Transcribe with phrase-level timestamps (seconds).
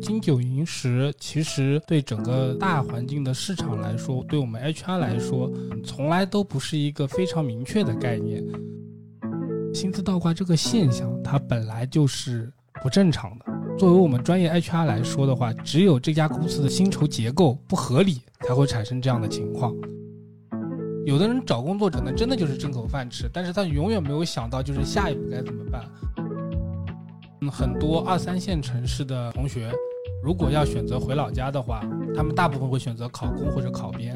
[0.00, 5.50] 金九银十其实对整个大环境的市场来说，对我们 HR 来说，
[5.84, 8.42] 从来都不是一个非常明确的概念。
[9.74, 12.50] 薪资倒挂这个现象，它本来就是
[12.82, 13.44] 不正常的。
[13.78, 19.74] 作为我们专业 HR 来说的话，只有这家公司的薪酬结构不合理，才会产生这样的情况。
[21.06, 25.84] 有的人找工作可能真的就是挣口饭吃，但是他永远没有想到就是下一步该怎么办。
[27.42, 29.72] 嗯，很多二三线城市的同学，
[30.22, 31.82] 如果要选择回老家的话，
[32.14, 34.14] 他们大部分会选择考公或者考编。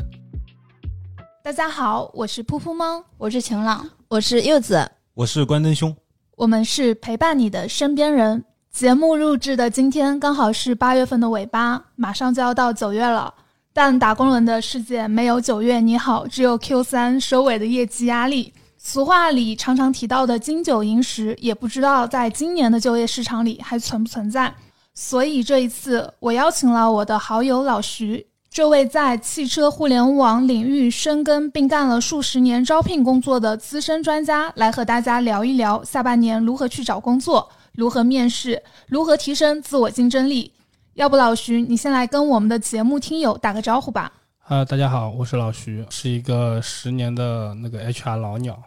[1.42, 5.96] 大家好，我是噗噗猫，我是晴朗，我是柚子，我是关灯兄，
[6.36, 8.44] 我们是陪伴你的身边人。
[8.70, 13.32] 节目录制的今天刚好是八月份的尾巴，马上就要到九月了。
[13.72, 18.52] 但打工人的世界没有九月你好，只有 Q 三收尾的业绩压力。
[18.76, 24.54] 俗话里常常提到的金九银十，也不知道在今年的就业市场里还存不存在。
[24.94, 40.52] 所以这一次，我邀请了我的好友老徐，这位在汽车互联网领域深耕并干了数十年招聘工作的资深专家，来和大家聊一聊下半年如何去找工作，如何面试，如何提升自我竞争力。
[40.94, 44.12] 要不，老徐，你先来跟我们的节目听友打个招呼吧。
[44.46, 48.62] 啊，大家好，我是老徐，是一个十年的那个 HR 老鸟。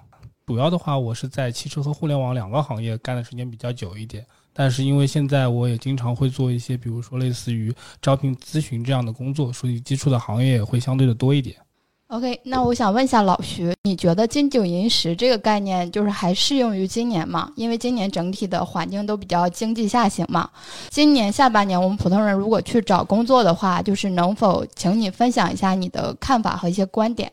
[0.45, 4.25] 主要的话，我是在汽车和互联网两个行业干的时间比较久一点，
[4.57, 11.55] 但是因为现在我也经常会做一些，比如说类似于招聘咨询这样的工作，所以接触的行业也会相对的多一点。
[12.07, 17.51] OK，那我想问一下老徐，你觉得金九银十这个概念就是还适用于今年吗？
[17.55, 20.49] 因为今年整体的环境都比较经济下行嘛。
[20.89, 27.31] 今年下半年我们普通人如果去找工作的话，就是能否请你分享一下你的看法和一些观点？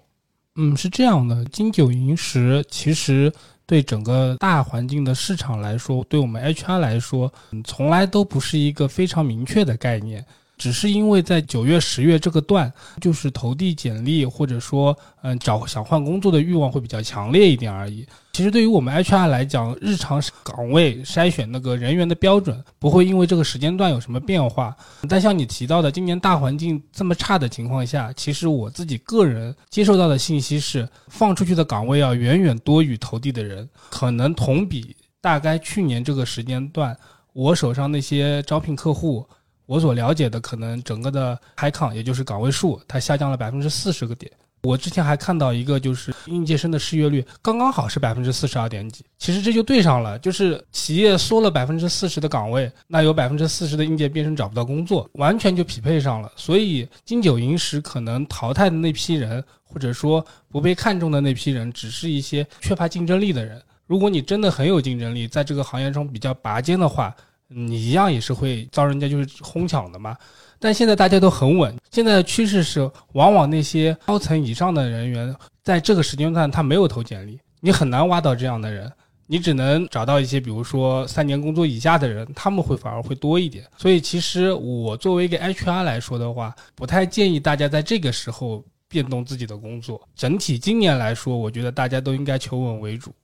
[0.57, 3.33] 嗯，是这样的，金九银十其实
[3.67, 7.33] 对整个大环境的市场来说，对我们 HR 来说，
[7.65, 10.25] 从来都不是一个非常明确的概念。
[10.57, 18.07] 只是因为在九月、十月这个段，就是投递简历或者说嗯找想换工作的欲望会比较强烈一点而已。
[18.33, 24.77] 其实对于我们 HR 来讲，日常岗位筛选那个人员的标准不会因为这个时间段有什么变化。
[25.09, 36.97] 但像你提到的，今年大环境这么差的情况下，其实我自己个人接受到的信息是，放出去的岗位要远远多于投递的人，可能同比大概去年这个时间段，
[37.33, 39.25] 我手上那些招聘客户。
[39.67, 44.31] 我所了解的，可能整个的 high count，也就是岗位数，它下降了百分之四十个点。
[44.63, 49.05] 我之前还看到一个，就是应届生的失业率刚刚好是百分之四十二点几。
[49.19, 56.33] 其实这就对上了，就是企业缩了百分之四十的岗位，那有百分之四十的应届毕业生找不到工作，完全就匹配上了。
[56.35, 63.61] 所以金九银十可能淘汰的那批人，或者说不被看中的那批人，只是一些缺乏竞争力的人。
[63.87, 67.15] 如果你真的很有竞争力，在这个行业中比较拔尖的话。
[67.49, 70.17] 你一样也是会遭人家就是哄抢的嘛，
[70.59, 71.77] 但现在大家都很稳。
[71.91, 78.91] 现在的趋势是，往往那些高层以上的人员，在这个时间段他没有投简历，你很难挖到这样的人，
[79.27, 83.65] 你只能找到一些，比如说三年工作以下的人，他们会反而会多一点。
[83.77, 90.01] 所以其实我作为一个 HR 来说的话，不太建议大家在这个时候变动自己的工作。
[90.17, 93.15] 整体今年来说，我觉得大家都应该求稳为主。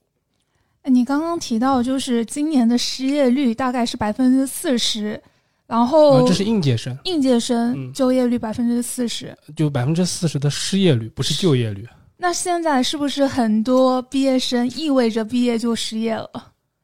[0.84, 5.20] 你刚刚提到，就是今年的失业率大概是百分之四十，
[5.66, 11.86] 然后这是应届生，应届生就业率百分之四十，就百分之四十的失业率，不是就业率。
[12.16, 16.30] 那现在是不是很多毕业生意味着毕业就失业了？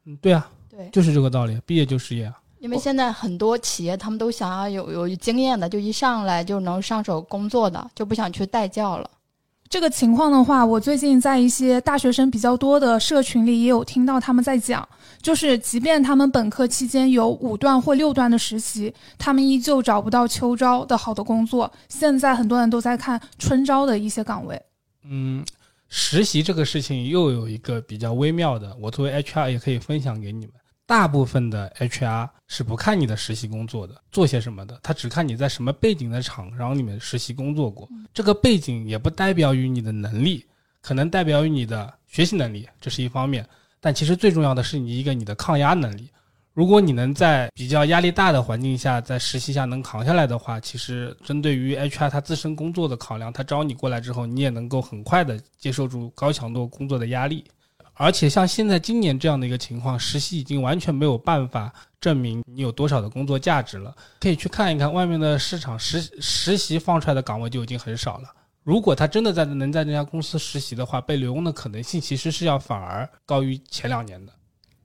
[0.05, 2.35] 嗯，对啊，对，就是这个道理，毕业就失业啊。
[2.59, 9.11] 因为现在很多企业他们都想要有有经验的，就一上来就能上手工作的，就不想去带教了。
[9.69, 14.89] 这个情况的话，我最近在一些大学生比较多的社群里也有听到他们在讲，
[15.21, 21.71] 就是即便他们本科期间有五段或六段的实习，他们依旧找不到秋招的好的工作。
[21.89, 24.61] 现在很多人都在看春招的一些岗位。
[25.05, 25.45] 嗯，
[25.89, 30.55] 实习这个事情又有一个比较微妙的，我作为 HR 也可以分享给你们。
[30.87, 37.89] 大部分的 HR 是不看你的实习工作的，做些什么的，他只看你在什么背景的厂商里面实习工作过。
[38.15, 40.47] 这个背景也不代表于你的能力，
[40.81, 43.45] 可能代表于你的学习能力，这是一方面。
[43.81, 46.09] 但其实最重要的是你一个你的抗压能力。
[46.55, 57.45] 如果你能在比较压力大的环境下，在实习下能扛下来的话，其实针对于 HR 他自身工作的考量，他招你过来之后，你也能够很快的接受住高强度工作的压力。
[57.99, 63.95] 而且像现在今年这样的一个情况，实习已经完全没有办法证明你有多少的工作价值了。
[64.21, 68.29] 可以去看一看外面的市场，实实习放出来的岗位就已经很少了。
[68.63, 74.33] 如果他真的在能在那家公司实习的话，被留用的可能性其实是要反而高于前两年的。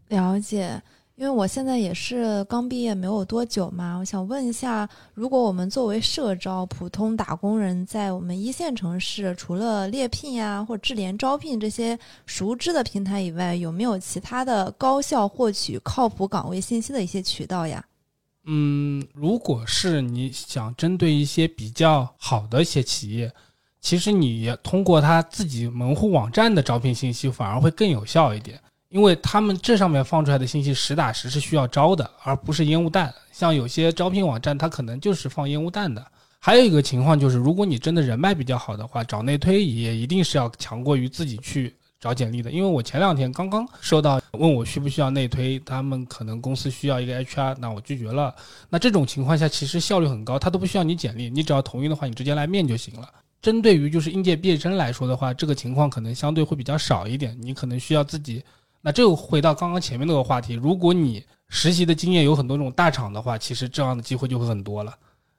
[0.09, 0.81] 了解。
[1.21, 11.95] 因为我现在也是刚毕业没有多久嘛，我想问一下，如果我们作为社招普通打工人，在我们一线城市，除了猎聘呀或智联招聘这些
[12.25, 17.85] 熟知的平台以外，有没有其他的高效获取靠谱岗位信息的一些渠道呀？
[18.45, 23.31] 嗯，如果是你想针对一些比较好的一些企业，
[23.79, 28.59] 其实你通过他自己门户网站的招聘信息反而会更有效一点。
[28.91, 33.11] 因为他们这上面放出来的信息实打实是需要招的，而不是烟雾弹。
[33.31, 36.05] 像有些招聘网站，它可能就是放烟雾弹的。
[36.39, 42.51] 还有一个情况就是，如果你真的人脉比较好的话，找内推也一定是要强过于自己去找简历的。
[42.51, 48.35] 因为我前两天刚刚收到问我需不需要内推，他们可能公司需要一个 HR，那我拒绝了。
[48.69, 53.07] 那这种情况下其实效率很高，他都不需要你简历，你只要同意的话，你直接来面就行了。
[53.41, 58.43] 针对于就是应届毕业生来说的话，这个情况可能相对会比较少一点，你可能需要自己。
[58.81, 64.93] 那这又回到刚刚前面那个话题，如果你实习的经验有很多种大厂的话，其实这样的机会就会很多了。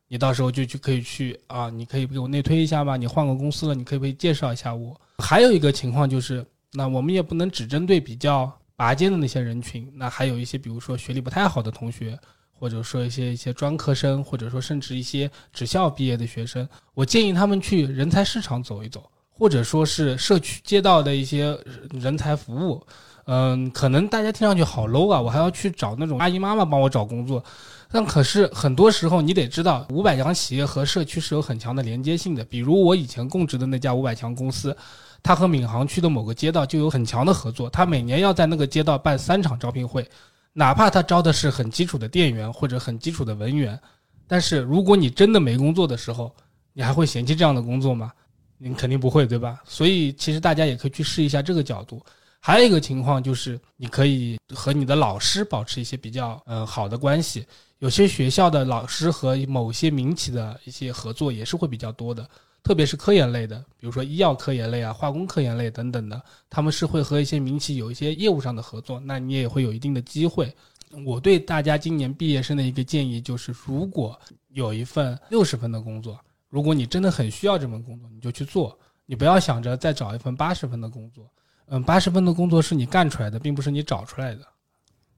[0.08, 2.96] 你到时候就去可以去啊，你可以给我内推一下吗？
[2.96, 4.94] 你换个公司了，你可以不可以介绍一下我？
[5.18, 12.18] 还有一个情况就是，那我们也不能只针对比较拔尖的那些人群，那还有一些比如说学历不太好的同学，
[12.52, 21.58] 或者说一些一些专科生，或者说甚至一些职校毕业的学生，我建议他们去人才市场走一走，或者说是社区街道的一些
[21.90, 22.86] 人才服务。
[23.24, 27.42] 嗯，可能大家听上去好 low 啊，我还要去找那种阿姨妈妈帮我找工作，
[27.90, 32.44] 但可是很多时候你得知道，五百强企业和社区是有很强的连接性的。
[32.44, 34.76] 比如我以前供职的那家五百强公司，
[35.22, 40.04] 它和闵行区的某个街道就有很强的合作，它每年要在那个街道办三场招聘会，
[40.52, 43.78] 哪怕他招的是很基础的店员或者很基础的文员，
[44.26, 46.34] 但是如果你真的没工作的时候，
[46.72, 48.10] 你还会嫌弃这样的工作吗？
[48.58, 49.60] 你肯定不会，对吧？
[49.64, 52.02] 所以其实大家也可以去试一下这个角度。
[52.44, 57.46] 还有一个情况就是，你可以和你的老师保持一些比较呃好的关系。
[57.78, 62.28] 有些学校的老师和某些民企的一些合作也是会比较多的，
[62.64, 70.52] 特别是科研类的，比如说医药科研类啊、化工科研类等等的，他们是会和一些民企有一些业务上的合作，那你也会有一定的机会。
[71.06, 74.18] 我对大家今年毕业生的一个建议就是，如果
[74.48, 76.18] 有一份六十分的工作，
[76.48, 81.24] 如果你真的很需要这份工作，你就去做，你不要想着再找一份八十分的工作。
[81.74, 84.40] 嗯，八十分的工作是你干出来的，并不是你找出来的。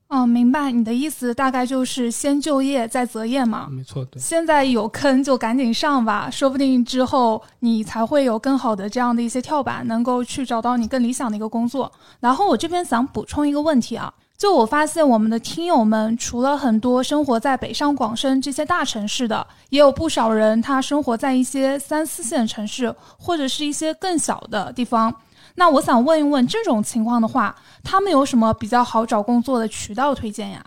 [0.06, 3.66] 哦，明白你的意思，大概就是先就业再择业嘛。
[3.68, 4.22] 没错，对。
[4.22, 11.90] 现在有坑就赶紧上吧，说不定之后你才会有更好的这样的一些跳板，能够去找到你更理想的一个工作。
[12.20, 25.12] 然后我这边想补充一个问题啊，就我发现我们的听友们，除了很多生活在北上广深这些大城市的，也有不少人他生活在一些三四线城市或者是一些更小的地方。
[25.56, 30.64] 那我想问一问，这种情况的话，他们有什么比较好找工作的渠道推荐呀？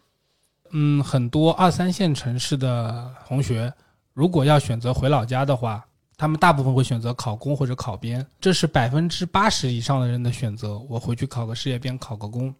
[0.71, 3.73] 嗯，很多二三线城市的同学，
[4.13, 5.85] 如果要选择回老家的话，
[6.17, 10.77] 他们大部分会选择考公或者考编，这是百分之八十以上的人的选择。
[10.89, 12.53] 我回去考个事业编，考个公，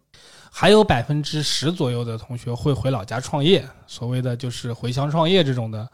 [0.50, 5.88] 还有百分之十左右的同学会回老家创业，所谓的就是回乡创业这种的。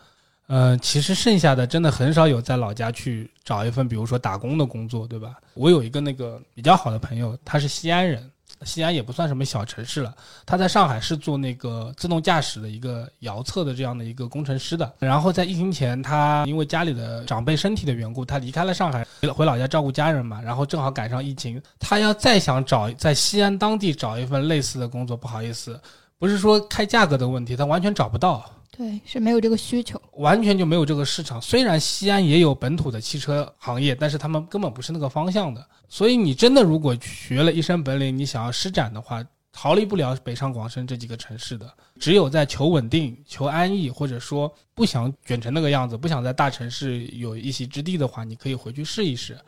[0.47, 5.37] 嗯，其实剩下的真的很少有在老家去找一份，比如说打工的工作，对吧？
[5.55, 8.31] 我有一个那个比较好的朋友，他是西安人，
[8.63, 10.15] 西安也不算什么小城市了。
[10.45, 14.93] 他在上海是做那个自动驾驶的一个遥测的这样的一个工程师的。
[14.99, 20.43] 然后在疫情前，他因为家里的长辈身体的缘故，他离开了上海，回回老家照顾家人嘛。
[20.43, 25.81] 然后正好赶上疫情，他要再想找在西安当地找一份类似的工作，不好意思，
[26.19, 28.45] 不是说开价格的问题，他完全找不到。
[28.77, 31.41] 对，是没有这个需求，完全就没有这个市场。
[31.41, 35.65] 虽然西安也有本土的汽车行业，但是他们根本不是那个方向的。
[35.89, 41.73] 所以你真的如果学了一身本领，你想要施展的话，逃离不了北上广深这几个城市的。
[42.01, 49.39] 只有在求稳定、求安逸，或者说不想卷成那个样子，不想在大城市有一席之地的话，你可以回去试一试。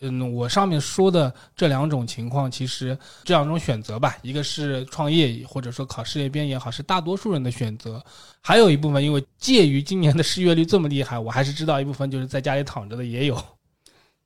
[0.00, 8.02] 嗯，我上面说的这两种情况，其实这两种选择吧，一个是创业，或者说考事业编也好，是大多数人的选择。
[8.40, 13.36] 还有一部分，因为介于今年的失业率这么厉害，我还是知道一部分就是在家里躺着的也有。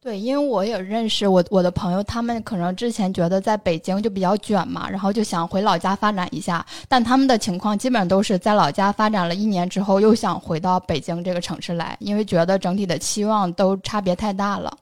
[0.01, 14.73] 对，因为我也认识我我的朋友，他们可能之前觉得在北京就比较卷嘛，然后就想回老家发展一下，但他们的情况基本上都是在老家发展了一年之后，又想回到北京这个城市来，因为觉得整体的期望都差别太大了。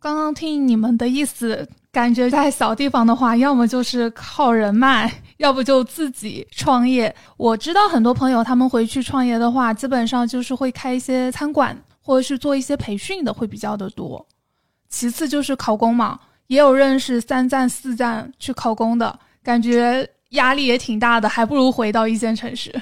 [0.00, 7.14] 刚刚听你们的意思，感觉在小地方的话，要么就是靠人脉，要不就自己创业。
[7.36, 14.26] 我知道很多朋友他们回去创业的话，基本上就是会开一些餐馆，或者是做一些培训的，会比较的多。
[14.88, 22.74] 其次就是考公嘛，也有认识三战四战去考公的，感觉压力也挺大的，还不如回到一线城市。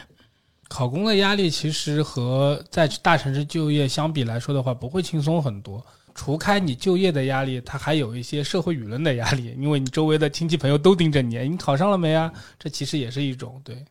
[0.69, 5.85] 考公的压力其实和在大城市就业相比来说的话，不会轻松很多。
[6.19, 12.31] 除开你就业的压力，它还有一些社会舆论的压力，因为你周围的亲戚朋友都盯着你，你考上了没啊？
[12.59, 13.85] 这其实也是一种对。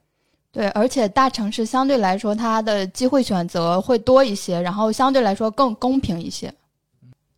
[0.51, 6.53] 对，而且大城市相对来说，它的机会选择会多一些，然后相对来说更公平一些。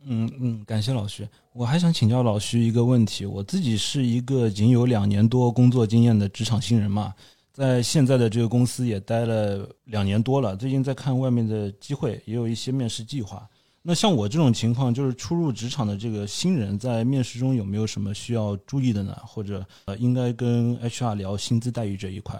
[0.08, 1.28] 嗯嗯，感谢老徐。
[1.54, 7.14] 我还想请教老徐一个问题，我自己是一个仅有两年多工作经验的职场新人嘛，
[7.54, 13.48] 在现在的这个公司也待了两年多了，最近在看外面的机会，也有一些面试计划。
[13.90, 19.18] 那像我这种情况，就是初入职场的这个新人，在面试中有没有什么需要注意的呢？
[19.26, 22.40] 或者呃，应该跟 HR 聊薪资待遇这一块？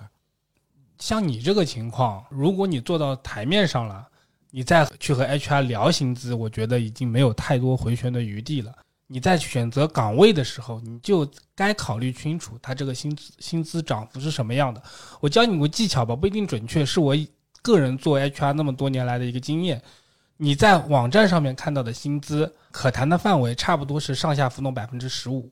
[1.00, 4.08] 像你这个情况，如果你做到台面上了，
[4.52, 8.72] 你再去和 HR 聊薪资，我觉得已经没有太多回旋的余地了。
[9.08, 14.80] 你在选择岗位的时候，你就该考虑清楚他这个薪资薪资涨幅是什么样的。
[15.20, 17.16] 我教你个技巧吧，不一定准确，是我
[17.64, 19.82] 个人做 HR 那么多年来的一个经验。
[20.42, 25.52] 你在网站上面看到的薪资可谈的范围差不多是上下浮动百分之十五，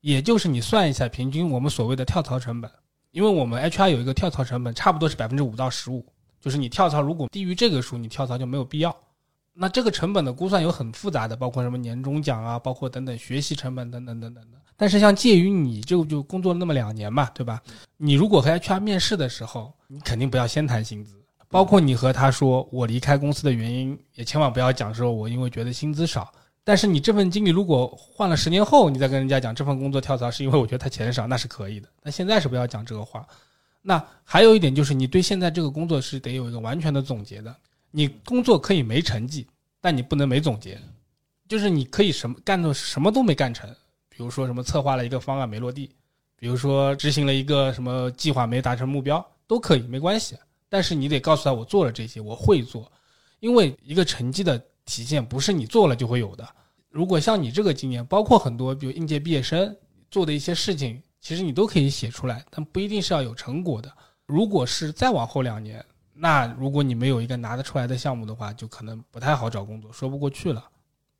[0.00, 2.68] 也就是你算一下平均我们所谓的跳槽成本，
[3.12, 6.04] 因为我们 HR 有一个跳槽成本，差不多是百分之五到十五，
[6.40, 8.92] 就是你跳槽如果低于这个数，你跳槽就没有必要。
[9.52, 14.58] 那这个成本的估算有很复杂的，包括什么年终奖啊，包括等等学习成本等等等等的。
[14.76, 17.62] 但是像介于你就就工作那么两年嘛，对吧？
[17.96, 21.23] 你如果和 HR 面试的时候，你肯定不要先谈薪资。
[21.54, 26.32] 包括你和他说我离开公司的原因，也千万不要讲说我因为觉得薪资少。
[26.64, 31.88] 但是你这份经历如果换了十年后，你再跟人家讲这份工作跳槽是因为我觉得他钱少，那是可以的。
[32.02, 33.24] 但现在是不要讲这个话。
[33.82, 37.54] 那还有一点就是，你对现在这个工作是得有一个完全的总结的。
[37.92, 39.46] 你工作可以没成绩，
[39.80, 40.76] 但你不能没总结。
[41.48, 43.70] 就是你可以什么干的什么都没干成，
[44.08, 45.88] 比如说什么策划了一个方案没落地，
[46.36, 50.36] 比如说执行了一个什么计划没达成目标，都可以没关系。
[50.74, 52.90] 但是你得告诉他，我做了这些，我会做，
[53.38, 56.44] 因为一个成绩的体现不是你做了就会有的。
[56.90, 59.72] 如果像你这个经验，包括很多比如应届毕业生
[60.10, 63.88] 做的一些事情，其实你都可以写出来，但不一定是要有成果的。
[64.26, 65.80] 如果是再往后两年，
[66.12, 70.68] 那如果你没有一个拿得出来的项目的话，就可能不太好找工作，说不过去了。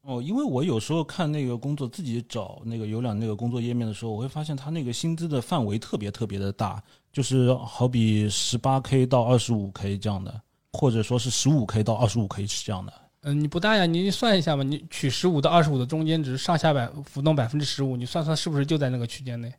[0.07, 6.83] 哦，因为我有时候看那个工作，自己找那个有两那个工作页面的时候，我会发现他那个薪资的范围特别特别的大。
[7.11, 10.35] 就是好比十八 k 到二十五 k 这样的，
[10.73, 12.93] 或者说是十五 k 到二十五 k 是这样的。
[13.23, 19.55] 嗯，你不大呀，你算一下嘛，你取十五到二十五的中间值，上下百浮动百分之十五，你算算是不是就在那个区间内？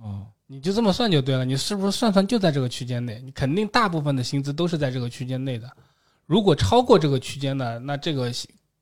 [0.00, 3.20] 哦，你就这么算就对了，你是不是算算就在这个区间内？
[3.24, 5.68] 你肯定大部分的薪资都是在这个区间内的。
[6.26, 8.32] 如果超过这个区间的，那这个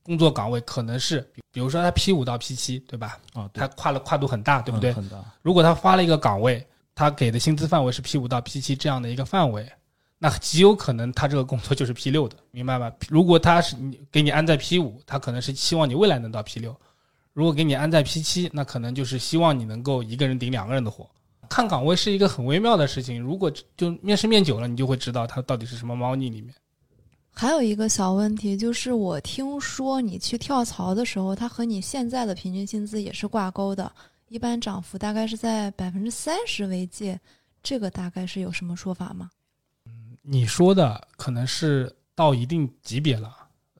[0.08, 1.20] 工作岗位可能是，
[1.52, 3.16] 比如说他 P 五到 P 七，对吧？
[3.34, 4.92] 啊，他跨了跨度很大，对不对？
[4.92, 5.22] 很大。
[5.42, 6.66] 如果他发了一个岗位。
[7.00, 9.70] 他给的薪资范围是 P 五到 P 七这样的一个范围，
[10.18, 12.92] 那极有可能他这个工作就是 P 六的， 明白吧？
[13.08, 16.72] 如果他是你给你安在 P 五，他可能是希望你未来能到 P 六；
[17.34, 21.08] 如果给你安在 P 七，那可能就是希望你能够一个人顶两个人的活。
[21.48, 26.52] 看岗位是一个很微妙的事情，如果就面试面久了，你就会知道他到底是什么猫腻里面。
[27.40, 33.92] 还有一个小问题就是，我听说你去跳槽的时候，它和你现在的平均薪资也是挂钩的。
[34.26, 37.16] 一般涨幅大概是在百分之三十为界，
[37.62, 39.30] 这个大概是有什么说法吗？
[39.86, 43.32] 嗯，你说的可能是到一定级别了，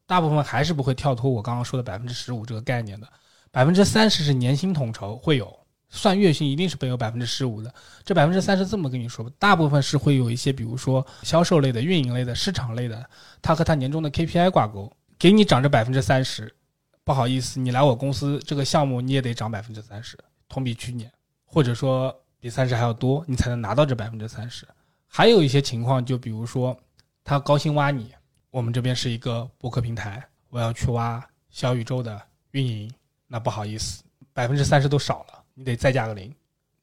[0.07, 3.09] 大部分还是不会跳脱我刚刚说的百分之十五这个概念的。
[3.50, 5.58] 百分之三十是年薪统筹会有，
[5.90, 7.73] 算月薪一定是没有百分之十五的。
[8.04, 13.09] 这百分之三十这么跟你说吧，大部分是会有一些，比如说销售类的、运营类的、市场类的，
[13.40, 16.54] 它和它年终的 KPI 挂钩，给你涨这百分之三十，
[17.04, 20.18] 不好意思，你来我公司这个项目你也得涨百分之三十。
[20.49, 21.12] 同比去年，
[21.45, 24.66] 或者说比三十还要多，你才能拿到这百分之三十。
[25.07, 26.75] 还有一些情况，就比如说
[27.25, 28.14] 他高薪挖你，
[28.50, 32.21] 我们这边是一个博客平台，我要去挖小宇宙的
[32.52, 32.90] 运营，
[33.26, 34.02] 那不好意思，
[34.33, 36.33] 百分之三十都少了，你得再加个零，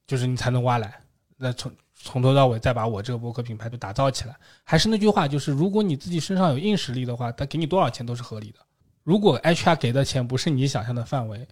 [0.05, 0.93] 就是你才能挖来。
[1.37, 4.35] 那从从头到尾再把我这个博客品牌都打造起来。
[4.65, 8.59] 还是那句话，就是如果你自己身上有硬实力的话，他给你多少钱都是合理的。
[9.03, 11.47] 如果 HR 给的钱不是你想象的范围。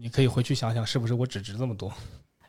[0.00, 1.92] 你可以回去想想，是不是我只值这么多？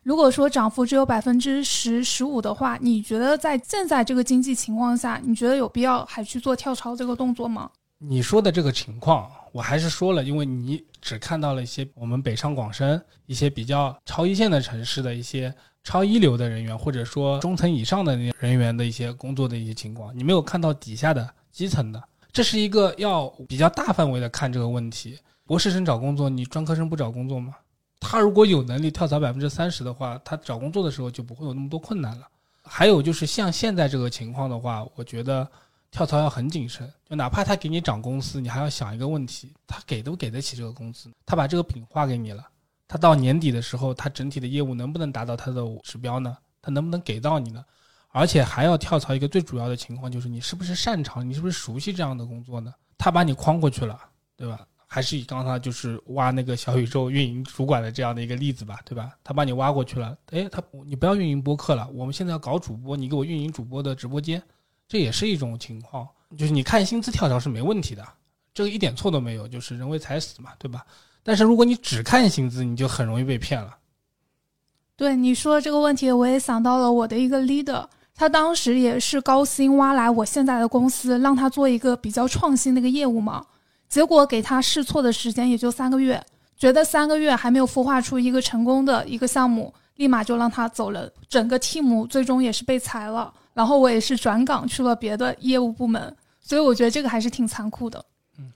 [0.03, 7.71] 如果说涨幅只有百分之十、十五的话，你觉得在现在这个经济情况下，你觉得有必要还去做跳槽这个动作吗？
[7.97, 22.01] 你说的这个情况，我还是说了，因为你只看到了一些我们北上广深一些比较超一线的城市的一些超一流的人员，或者说中层以上的人员的一些工作的一些情况，你没有看到底下的基层的。
[22.31, 25.19] 这是一个要比较大范围的看这个问题。
[25.45, 27.53] 博士生找工作，你专科生不找工作吗？
[27.99, 32.25] 他如果有能力跳槽百分之三十的话，他找工作的时候就不会有那么多困难了。
[32.63, 35.45] 还有就是像现在这个情况的话，我觉得
[35.91, 41.11] 跳槽要很谨慎，就哪怕他给你涨工资，你还要想一个问题：他给都给得起这个工资？
[41.25, 42.47] 他把这个饼画给你了，
[42.87, 46.37] 他到年底的时候，他整体的业务能不能达到他的指标呢？
[46.61, 47.63] 他能不能给到你呢？
[48.09, 52.73] 而且还要跳槽一个最主要的情况就是你是不是擅长，你是不是熟悉这样的工作呢？
[52.97, 53.99] 他把你框过去了，
[54.35, 54.65] 对吧？
[54.91, 59.15] 还是以刚才就是挖那个小宇宙运营主管的这样的一个例子吧，对吧？
[59.23, 64.41] 他把你挖过去了，哎，他你不要运营播客了，我们现在要搞主播，你给我运营主播的直播间，
[64.89, 66.05] 这也是一种情况。
[66.37, 68.05] 就是你看薪资跳槽是没问题的，
[68.53, 70.85] 这个一点错都没有，就是人为财死嘛，对吧？
[71.23, 73.77] 但是如果你只看薪资，你就很容易被骗了。
[74.95, 83.45] 对你说的这个问题，我也想到了我的一个 leader，他当时也是高薪挖来我现在的公司，让他做一个比较创新的一个业务嘛。
[83.87, 86.23] 结果给他试错的时间也就三个月，
[86.57, 91.11] 觉得三个月还没有孵化出一个成功的一个项目，立马就让他走了。
[91.27, 96.15] 整个 team 最终也是被裁了，然后我也是转岗去了别的业务部门。
[96.39, 98.01] 所以我觉得这个还是挺残酷的。
[98.37, 98.49] 嗯，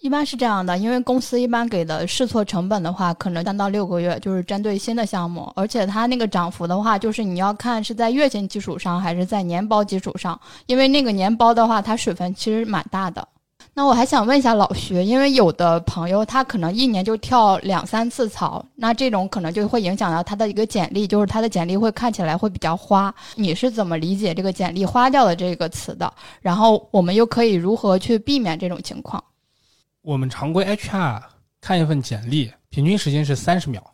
[0.00, 13.28] 一般是这样的，因为公司一般给的试错成本的话，可能三到六个月，就是针对新的项目，而且它那个涨幅的话，就是你要看是在月薪基础上还是在年包基础上，因为那个年包的话，它水分其实蛮大的。
[13.78, 23.14] 那我还想问一下老徐，因为有的朋友他可能一年就跳两三次槽，那这种可能就会影响到他的一个简历，就是他的简历会看起来会比较花。
[23.34, 26.10] 你是怎么理解这个简历花掉的这个词的？
[26.40, 29.22] 然后我们又可以如何去避免这种情况？
[30.00, 31.20] 我们常规 HR
[31.60, 33.84] 看一份简历，平均时间是三十秒，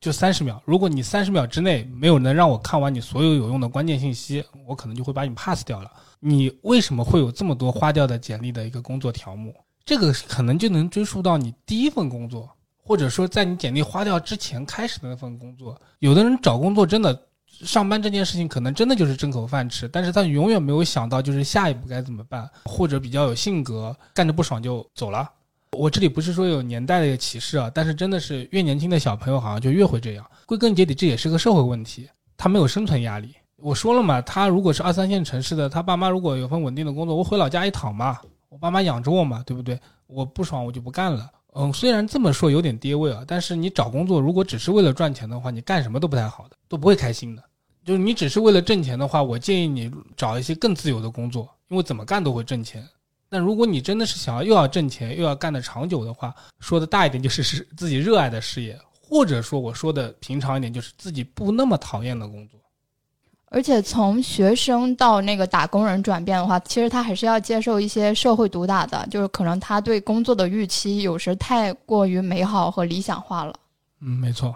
[0.00, 0.62] 就三十秒。
[0.64, 5.90] 如果你三十秒之内没有能让我看完你所有有用的关键信息，我可能就会把你 pass 掉了。
[6.20, 9.54] 你为什么会有这么多花掉的简历的一个工作条目？
[9.84, 15.80] 这个可能就能追溯到你第一份工作，或者说在你简历花掉之前开始的那份工作。
[15.98, 25.28] 有的人找工作真的上班这件事情可能真的就是挣口饭吃，但是他永远没有想到就是下一步该怎么办，或者比较有性格，干着不爽就走了。
[25.72, 30.24] 我这里不是说有年代的一个歧视啊，但是真的是越年轻的小朋友好像就越会这样。
[30.46, 33.34] 归根结底，这也是个社会问题，他没有生存压力。
[33.56, 39.78] 我说了嘛，他如果是二三线城市的，他爸妈如果有份稳定的工作，我回老家一躺嘛，我爸妈养着我嘛，对不对？
[40.06, 41.30] 我不爽我就不干了。
[41.54, 47.42] 嗯，虽然这么说有点跌位啊，但是你找工作如果只是为了赚钱的话，你干什么都不太好的，都不会开心的。
[47.84, 52.86] 就是你只是为了挣钱的话，我建议你找一些更自由的工作，因为怎么干都会挣钱。
[53.30, 62.58] 但如果你真的是想要又要挣钱又要干的长久的话，说的大一点就是是 自己热爱的事业，或者说我说的平常一点就是自己不那么讨厌的工作。
[63.50, 73.54] 而且从学生到那个打工人转变的话，其实他还是要接受一些社会毒打的，就是可能他对工作的预期有时太过于美好和理想化了。
[74.02, 74.54] 嗯，没错。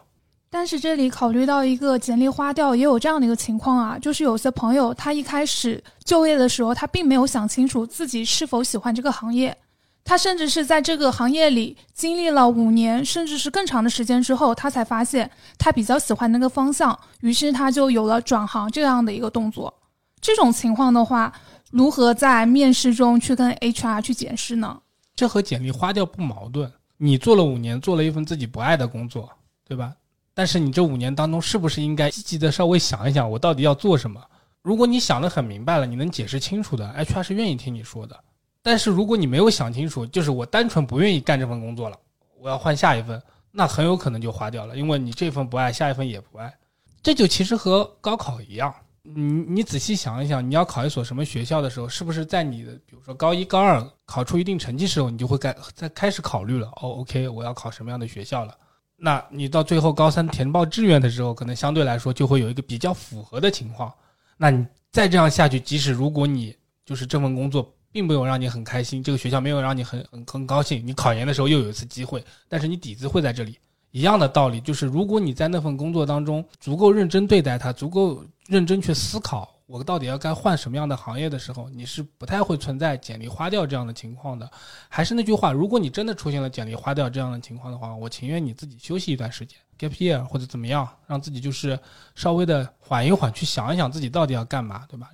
[0.54, 9.56] 但是这里考虑到一个简历花掉，也有这样的一个情况啊，就是有些朋友他一开始就业的时候，他并没有想清楚自己是否喜欢这个行业。
[10.04, 19.72] 他甚至是在这个行业里经历了五年，甚至是更长的时间之后，他才发现他比较喜欢那个方向，于是他就有了转行这样的一个动作。
[20.20, 21.32] 这种情况的话，
[21.70, 24.78] 如何在面试中去跟 HR 去解释呢？
[25.16, 26.70] 这和简历花掉不矛盾。
[26.98, 29.30] 你做了五年，做了一份自己不爱的工作，
[29.66, 29.94] 对吧？
[30.34, 34.22] 但是你这五年当中，是不是应该积极的稍微想一想，我到底要做什么？
[34.62, 38.18] 如果你想得很明白了，你能解释清楚的，HR 是愿意听你说的。
[38.62, 41.98] 但是如果你没有想清楚，就是我单纯不愿意干这份工作了，
[42.38, 46.54] 我要换下一份，那很有可能就花掉了，因为你这份不爱，下一份也不爱。
[47.02, 56.68] 这就其实和高考一样，你你仔细想一想，你要考一所什么学校的时候，是不是在你的比如说高一高二考出一定成绩时候，你就会该在开始考虑了？
[56.80, 58.56] 哦，OK，我要考什么样的学校了？
[59.04, 63.92] 那你到最后高三填报志愿的时候，可能相对来说就会有一个比较符合的情况。
[64.36, 67.68] 那你再这样下去，即使如果你就是这份工作。
[67.94, 70.82] 并没有让你很开心，这个学校没有让你很很很高兴。
[70.82, 73.58] 你考研的时候又有一次机会，但是你底子会在这里。
[73.90, 84.46] 一样的道理，就是如果你在那份工作当中足够认真对待它，足够认真去思考我到底要该换什么样的行业的时候，你是不太会存在简历花掉这样的情况的。
[84.86, 91.78] 还是那句话，如果你真的出现了简历花掉这样的情况的话，我情愿你自己休息一段时间，gap year 或者怎么样，让自己就是
[92.14, 95.08] 稍微的缓一缓，去想一想自己到底要干嘛，对吧？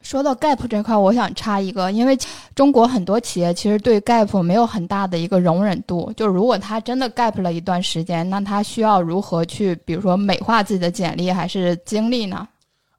[0.00, 2.18] 说到 gap 这块，我想插一个，因为
[2.54, 6.10] 中国很多企业其实对 gap 没有很大的一个容忍度。
[6.16, 12.48] 就如果他真的 gap 了一段时间，那他需要如何去，比如说美化自己的简历还是经历呢？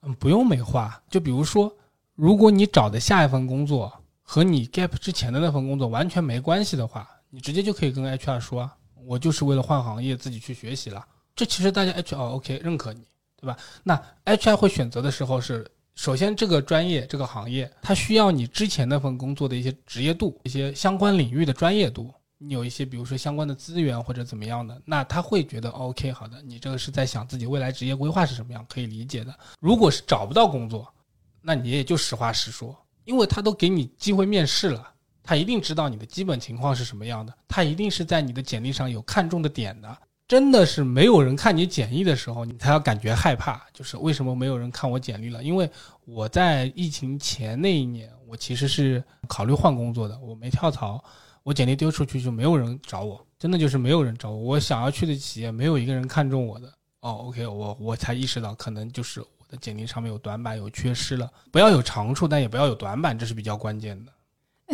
[0.03, 1.01] 嗯，不用美化。
[1.09, 1.73] 就比如说，
[2.15, 8.69] 如果你找的下一份工作和你 gap 之前的那份工作完全没关系的话，你直接就可以跟 HR 说，
[9.05, 11.05] 我就是为了换行业自己去学习了。
[11.35, 13.01] 这其实大家 HR OK 认可你，
[13.39, 13.57] 对吧？
[13.83, 15.65] 那 HR 会选择的时候是。
[15.95, 22.11] 首先，这个专业、这个行业，它需要你之前那份工作的一些职业度、一些相关领域的专业度。
[22.37, 29.33] 你有一些，比如说相关的资源或者怎么样的，那他会觉得 OK，好的，你这个是在想自己未来职业规划是什么样，可以理解的。
[29.59, 30.93] 如果是找不到工作，
[31.41, 34.87] 那你也就实话实说，因为他都给你机会面试了，
[35.23, 39.97] 他一定知道你的基本情况是什么样的，他一定是在你的简历上有看中的点的。
[40.25, 43.61] 真的是没有人看你简历的时候，你才要感觉害怕。
[43.73, 45.43] 就是为什么没有人看我简历了？
[45.43, 45.69] 因为
[46.05, 51.03] 我在疫情前那一年，我其实是考虑换工作的，我没跳槽，
[51.43, 54.37] 我简历丢出去就没有人找我，真的就是没有人找我。
[54.37, 56.67] 我想要去的企业没有一个人看中我的。
[57.01, 61.29] 哦，OK，我我才意识到可能就是我的简历上面有短板，有缺失了。
[61.51, 64.11] 不要有长处，但也不要有短板，这是比较关键的。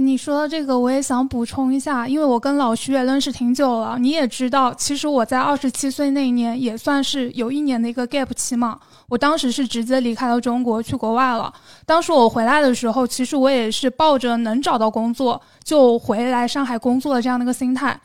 [0.09, 8.79] 你说的这个，我也想补充一下，因为我跟老徐也认识挺久了，你也知道，其实我在二十七岁那一年也算是有一年的一个 gap 期嘛。
[9.07, 11.53] 我当时是直接离开了中国去国外了。
[11.85, 17.95] 当时我回来的时候，其实我也是抱着能找到工作就回来上海工作的这样的一个心态。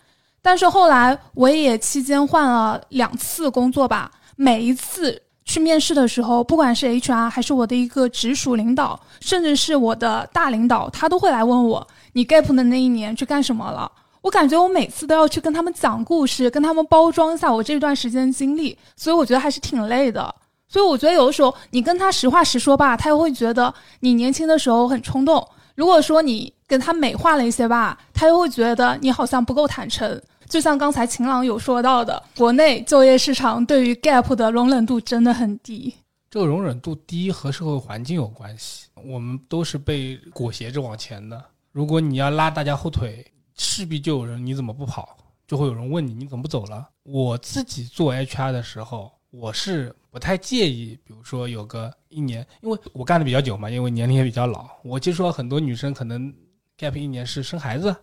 [0.43, 5.24] 但是后来我也期间换了两次工作吧，每一次。
[5.45, 13.91] 去面试的时候，不管是 HR 还是我的一个直属领导，甚至是我的大领导，他都会来问我：“你 gap 的那一年去干什么了？”
[14.23, 20.35] 我感觉我每次都要去跟他们讲故事，跟他们包装一下我这段时间经历，所以我觉得还是挺累的。
[20.67, 25.39] 所以我觉得有的时候你跟他实话实说吧，他又会觉得你年轻的时候很冲动；
[25.75, 30.19] 如果说你跟他美化了一些吧，他又会觉得你好像不够坦诚。
[30.49, 35.95] 就像刚才秦朗有说到的，国内就业市场对于 gap 的容忍度真的很低。
[36.31, 41.43] 这个容忍度低和社会环境有关系，我们都是被裹挟着往前的。
[41.71, 43.25] 如果你要拉大家后腿，
[43.57, 46.89] 势必就有人你怎么不跑，就会有人问你你怎么不走了。
[47.05, 54.69] 我自己做 HR 的时候，我是不太介意，比如说有个一年，因为我干的比较久嘛，因为年龄也比较老。
[54.83, 56.35] 我接触到很多女生可能
[56.77, 57.95] gap 一年是生孩子，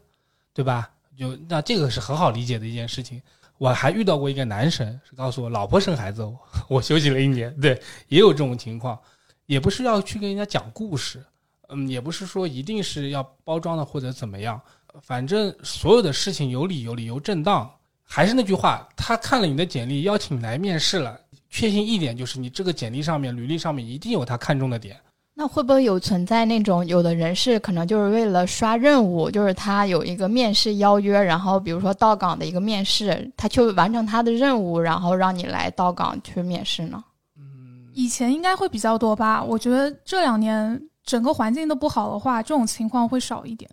[0.54, 0.90] 对吧？
[1.22, 3.22] 有那这个是很好理解的一件事情。
[3.60, 6.28] 我还遇到过一个男神，是告诉我老婆生孩子，
[6.68, 7.56] 我休息了一年。
[7.62, 9.00] 对，也有这种情况，
[9.46, 11.24] 也不是要去跟人家讲故事，
[11.70, 14.60] 嗯，也不是说一定是要包装的或者怎么样，
[15.04, 17.72] 反正所有的事情有理有，理由正当。
[18.04, 21.18] 还是那句话，他看了你的简历，邀请你来面试了，
[21.52, 25.00] 确信一点就是你这个简历上面、履历上面一定有他看中的点。
[25.42, 37.04] 那会不会有存在那种有的人是可能就是为了刷任务，就是他有一个面试邀约，然后比如说到岗的一个面试，他去完成他的任务，然后让你来到岗去面试呢？
[37.40, 39.44] 嗯，以前应该会比较多吧。
[39.44, 43.68] 我觉得这两年整个环境都不好的话，这种情况会少一点。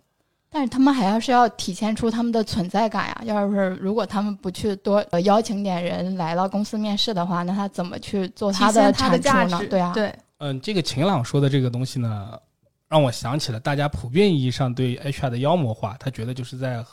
[0.49, 3.21] 但是他们还要是要体现出他们的存在感呀。
[3.25, 9.61] 要是如果他们不去多邀请点人来到公司面试的话，那他怎么去做他的产出呢？
[9.69, 10.11] 对啊，对。
[10.39, 12.39] 嗯，这个秦朗说的这个东西呢，
[12.87, 15.97] 让我想起了大家普遍意义上对 HR 的妖魔化。
[15.99, 16.83] 他觉得就是在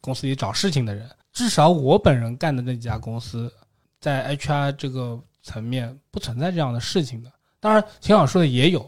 [0.00, 1.08] 公司里找事情的人。
[1.32, 3.52] 至少我本人干的那几家公司，
[4.00, 7.32] 在 HR 这个层面不存在这样的事情的。
[7.60, 8.80] 当然，秦朗说的也有，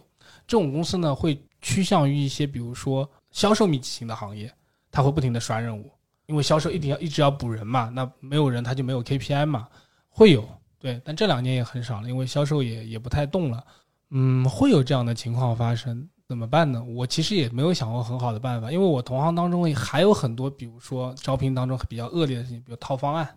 [0.49, 4.53] 这种公司呢会趋向于一些比如说销售密集型的行业，
[4.91, 5.93] 他会不停的刷任务，
[6.27, 9.69] 因为销售一定要一直要补人嘛，那没有人他就没有 KPI 嘛，
[10.09, 10.49] 会有
[10.81, 13.65] 对，但这两年也很少了，因为销售也也不太动了。
[14.11, 16.83] 嗯，会有这样的情况发生，怎么办呢？
[16.83, 23.29] 我其实也没有想过很好的办法，因为我同行当中还有很多，比如说招聘当中比较恶劣的事情，比如套方案、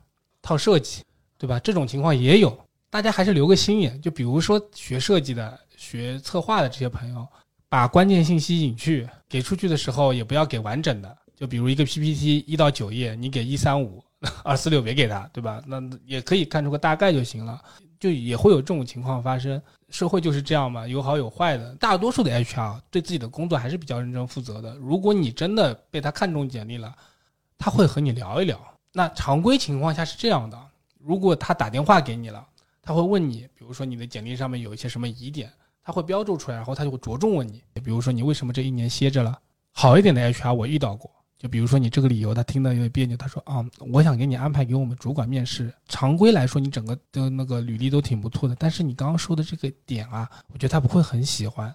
[0.42, 1.04] 套设计，
[1.38, 1.60] 对吧？
[1.60, 2.58] 这种情况也有，
[2.90, 4.00] 大家还是留个心眼。
[4.02, 7.28] 就比如说学设计的、学策划的这些朋友，
[7.68, 11.18] 把关键信息隐去，给出去的时候也不要给完整的。
[11.36, 14.04] 就比如一个 PPT 一到九页，你给一三五、
[14.44, 15.62] 二四六别给他，对吧？
[15.66, 17.60] 那也可以看出个大概就行了。
[18.02, 21.76] 就也会有这种情况发生，社会就是这样嘛，有好有坏的。
[21.76, 24.76] 大多数的 HR 对自己的工作还是比较认真负责的。
[24.78, 26.92] 如果你真的被他看中简历了，
[27.60, 28.60] 他会和你聊一聊。
[28.92, 30.60] 那常规情况下是这样的：
[30.98, 32.44] 如果他打电话给你了，
[32.82, 39.40] 他会问你，比如说你的简历上面有一些什么疑点，他会标注出来，然后他就会着重问你，比如说你为什么这一年歇着了。
[39.74, 41.12] 好一点的 HR 我遇到过。
[41.42, 43.18] 就比如说你这个理由，他听得有点别扭。
[43.18, 45.74] 他说啊，我想给你安排给我们主管面试。
[45.88, 51.74] 常规来说，你整个的那个履历都挺不错的，但是你刚刚说的这个点啊，我觉得他不会很喜欢。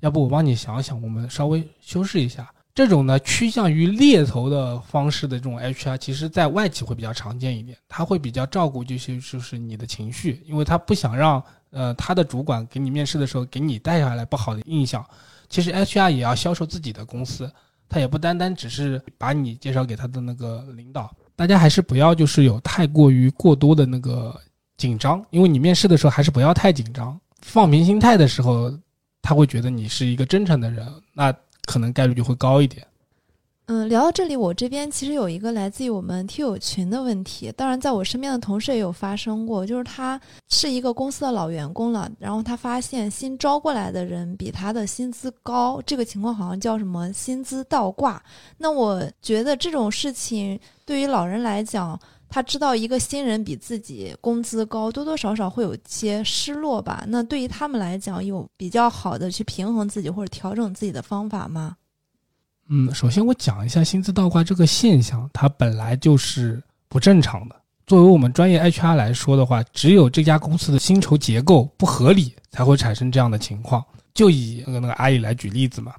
[0.00, 2.52] 要不我帮你想想，我们稍微修饰一下。
[2.74, 7.78] 这种呢，趋向于猎头的方式的这种 HR，其实在外企会比较常见一点。
[7.88, 15.02] 他会比较照顾这些，就是你的情绪，因为他不想让呃他的主管给你面试的时候给你带下来不好的印象。
[15.48, 17.50] 其实 HR 也要销售自己的公司。
[17.88, 24.38] 他也不单单只是把你介绍给他的那个领导，大家还是不要就是有太过于过多的那个
[24.76, 28.72] 紧张，因为你面试的时候还是不要太紧张，放平心态的时候，
[29.22, 31.32] 他会觉得你是一个真诚的人，那
[31.66, 32.86] 可能概率就会高一点。
[33.70, 48.22] 嗯，聊到这里，我这边其实有一个来自于我们听友群的问题，当然在我身边的同事也有发生过，就是他是一个公司的老员工了，然后他发现新招过来的人比他的薪资高，这个情况好像叫什么薪资倒挂。
[48.56, 52.00] 那我觉得这种事情对于老人来讲，
[52.30, 57.04] 他知道一个新人比自己工资高，多多少少会有些失落吧。
[57.08, 61.76] 那对于他们来讲，有比较好的去平衡自己或者调整自己的方法吗？
[62.68, 67.56] 嗯，首先我讲一下薪资倒挂这个现象，它本来就是不正常的。
[67.86, 73.82] 作为我们专业 HR 来说的话，只有这家公司的薪酬结构不合理，才会产生这样的情况。
[74.12, 75.94] 就以那个那个阿姨来举例子嘛，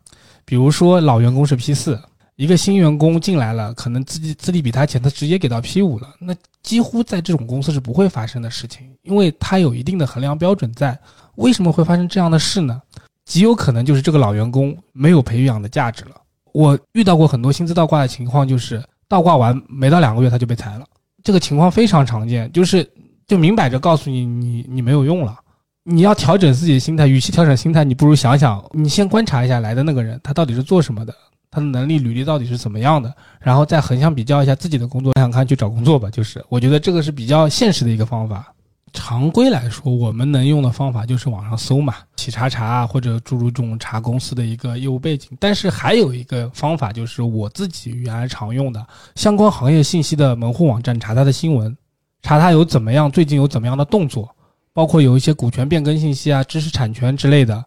[0.45, 1.99] 比如说老员工是 P 四，
[2.36, 10.97] 一个新员工进来了，可能资历资历比他浅，他直接给到 P 五了，那几乎在这种公司是不会发生的事情，因为他有一定的衡量标准在。
[11.36, 12.82] 为什么会发生这样的事呢？
[13.25, 16.12] 极有可能就是这个老员工没有培养的价值了。
[16.53, 20.85] 我遇到过很多薪资倒挂的情况，就是倒挂完没到两个月他就被裁了，
[21.23, 22.89] 这个情况非常常见，就是
[23.27, 25.38] 就明摆着告诉你，你你没有用了，
[25.83, 31.13] 你要调整自己的心态，与其调整心态，你不如想想，你先观察一下来的那个人他到底是做什么的，
[31.51, 36.09] 他的能力履历到底是怎么样的，然后再横向比较一下自己的工作，想想看去找工作吧。
[36.09, 38.53] 就是我觉得这个是比较现实的一个方法。
[38.93, 45.30] 常规来说，我们能用的方法就是网上搜嘛，企查查啊，或者诸如这种查公司的一个业务背景。
[45.39, 51.75] 但是还有一个方法，就是我自己原来常用的相关行业信息的门户网站查它的新闻，
[52.21, 54.30] 查它有怎么样，最近有怎么样的动作，
[54.73, 57.63] 包括有一些股权变更信息啊、知识产权之类的，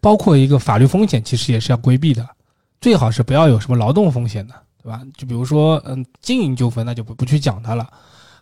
[0.00, 2.26] 包括一个法律风险，其实也是要规避的，
[2.80, 5.02] 最好是不要有什么劳动风险的，对吧？
[5.16, 7.88] 就比如说，嗯，经营纠纷，那就不不去讲它了。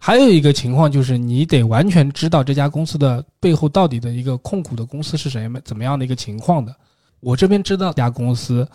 [0.01, 6.75] 还有一个情况就是，你得完全知道这家公司的背后到底的一个控股的公司是谁，怎么样的一个情况的。
[7.21, 8.67] 我这边知道这家公司，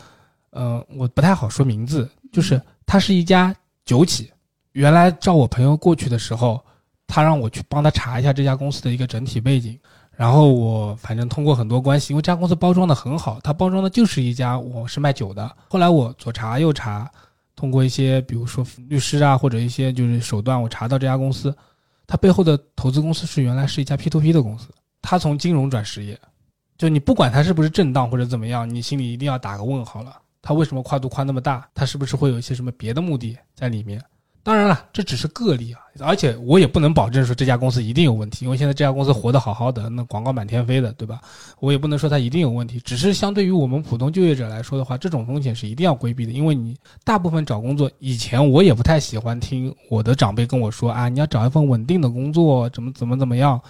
[0.52, 3.56] 嗯，我不太好说名字，就是它是一家
[3.86, 4.30] 酒企。
[4.74, 6.62] 原来照我朋友过去的时候，
[7.08, 9.80] 他让我去帮他查一下这家公司的一个整体背景，
[10.12, 15.50] 然后我反正通过很多关系，因为这家公司包装的很好，它包装的就是一家我是卖酒的。
[15.70, 17.10] 后来我左查右查。
[17.63, 21.56] 通过一些，比如说律师啊，或者一些就是手段，我查到这家公司，
[22.06, 24.67] 它背后的投资公司是原来是一家 P to P 的公司，
[25.02, 26.19] 它从金融转实业，
[26.78, 31.65] 就你不管它是不是正当或者怎么样，你心里一定要打个问号了，它为什么跨度跨那么大？
[31.73, 34.04] 它是不是会有一些什么别的目的在里面？
[34.46, 41.22] 当然了，这只是个例啊，而且我也不能保证说这家公司一定有问题，因为现在这家公司活得好好的，那广告满天飞的，对吧？
[41.62, 46.76] 我也不能说它一定有问题，只是相对于我们普通就业者来说的话，这种风险是一定要规避的，因为你
[47.06, 53.62] 大部分找工作，以前我也不太喜欢听我的长辈跟我说啊，你要找一份稳定的工作，怎么怎么怎么样，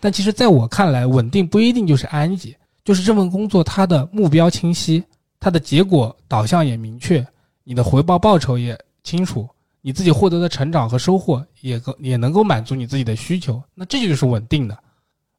[0.00, 5.04] 但其实在我看来，稳定不一定就是安逸，就是这份工作它的目标清晰，
[5.38, 7.22] 它的结果导向也明确，
[7.62, 9.46] 你的回报报酬也清楚。
[9.86, 14.78] 你自己获得的成长和收获也够也能够满足你自己的需求，那这就是稳定的，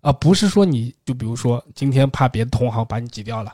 [0.01, 3.51] 而不是说你就比如说今天怕别的同行把你挤掉了，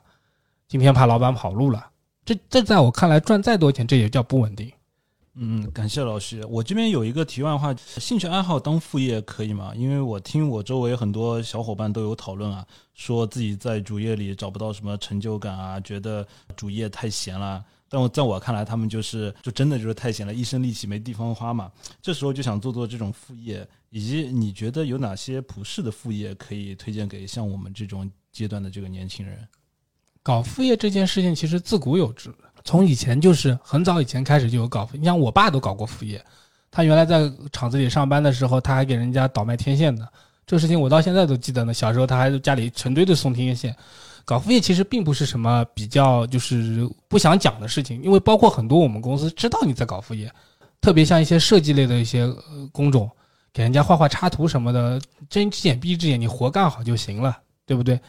[0.68, 1.90] 今天怕老板跑路了，
[2.26, 4.70] 这这在我看来赚再多钱这也叫不稳定。
[5.36, 6.46] 嗯，感谢老师。
[6.48, 9.72] 我这边有一个题外话，兴趣爱好当副业可以吗？
[9.74, 16.28] 因为我听我周围很多小伙伴都有讨论啊，说自己在主业里找不到什么成就感啊，觉得
[16.58, 17.64] 主业太闲了。
[17.94, 21.70] 但我在我看来，他们就是就真的就是太闲了，一身力气没地方花嘛。
[22.02, 29.46] 这时候就想做做这种副业，以及你觉得有哪些普世的副业可以推荐给像我们这种阶段的这个年轻人？
[30.24, 34.88] 搞副业这件事情其实自古有之，从以前就是很早以前开始就有搞。
[34.94, 36.24] 你像我爸都搞过副业，
[36.72, 40.08] 他原来在厂子里上班的时候，他还给人家倒卖天线的。
[40.48, 41.74] 这事情我到现在都记得呢。
[41.74, 43.76] 小时候他还家里成堆的送天线。
[44.24, 50.32] 搞副业其实并不是什么比较就是不想讲的事情，因为包括很多我们公司知道你在搞副业，
[50.80, 52.32] 特别像一些设计类的一些
[52.72, 53.10] 工种，
[53.52, 58.00] 给人家画画插图什么的，睁一只眼闭一只眼，你活干好就行了，对不对？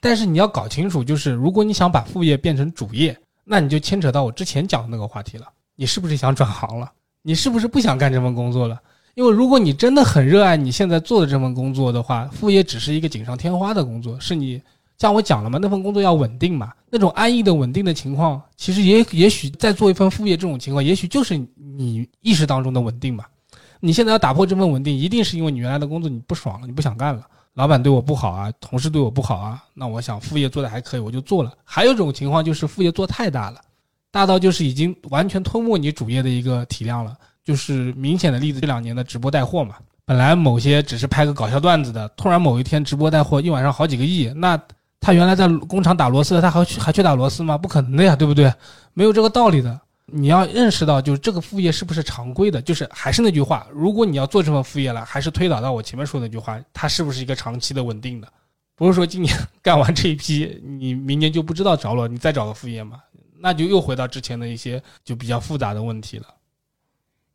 [0.00, 6.90] 但是你要搞清楚，就是如果你想把副业变成主业，那你就牵扯到我之前讲的那个话题了，你是不是想转行了？
[7.22, 8.80] 你是不是不想干这份工作了？
[9.14, 14.60] 因为如果你真的很热爱你现在做的这份工作的话，副业只是一个锦上添花的工作，是你。
[15.02, 23.24] 像我讲了嘛，那份工作要稳定嘛，那种安逸的稳定的情况，其实也也许在做一份副业这种情况，也许就是你意识当中的稳定嘛。
[23.80, 31.52] 你现在要打破这份稳定，一定是因为你原来的工作你不爽了，你不想干了，老板对我不好啊，同事对我不好啊，那我想副业做的还可以，我就做了。
[31.64, 33.60] 还有一种情况就是副业做太大了，
[34.12, 37.16] 大到就是已经完全吞没你主业的一个体量了。
[37.42, 44.56] 就是明显的例子，这两年的直播带货嘛，本来某些只是拍个搞笑段子的，突然某一天直播带货一晚上好几个亿，那。
[45.02, 47.58] 他原来在工厂打螺丝的，他还去还去打螺丝吗？
[47.58, 48.50] 不可能的呀，对不对？
[48.94, 49.78] 没有这个道理的。
[50.06, 52.62] 你要认识到，就是这个副业是不是常规的？
[52.62, 58.28] 就是还是那句话，如果你要做这份副业了，还是推导到我前面说的那句话，它是不是一个长期的稳定的？
[58.76, 62.98] 不是说今年干完这一批，你明年就不知道着落，你再找个副业嘛？
[63.40, 66.26] 那就又回到之前的一些就比较复杂的问题了。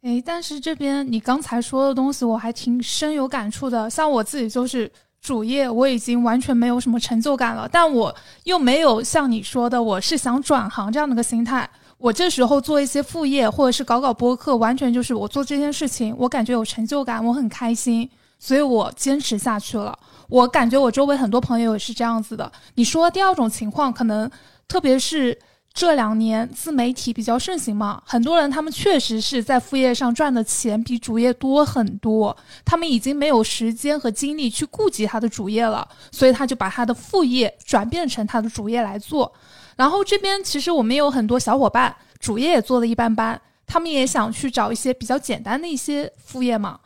[0.03, 3.89] 诶，但是这边你刚才说的东西我还挺深有感触的。
[3.89, 4.89] 像我自己就是
[5.27, 11.69] 主业，我已经完全没有什么成就感了，但我又没有像你说的，我是想转行这样的一个心态。
[11.97, 18.09] 我这时候做一些副业，或者是搞搞播客，完全就是我做这件事情，我感觉有成就感，我很开心，
[18.39, 19.99] 所以我坚持下去了。
[20.29, 22.49] 我感觉我周围很多朋友也是这样子的。
[22.75, 24.31] 你说第二种情况，可能
[24.65, 25.37] 特别是
[25.77, 32.35] 这两年自媒体比较盛行嘛，很多人他们确实是在副业上赚的钱比主业多很多，
[32.65, 39.31] 他们已经没有时间和精力去顾及他的主业了，所以他就把他的副业转变成他的主业来做。
[39.75, 46.79] 然后这边其实我们有很多小伙伴，主业也做的一般般，他们也想去找一些比较简单的一些副业嘛。